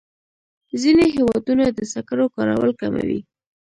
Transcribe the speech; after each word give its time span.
ځینې 0.81 1.05
هېوادونه 1.15 1.65
د 1.71 1.79
سکرو 1.93 2.25
کارول 2.35 2.71
کموي. 2.81 3.19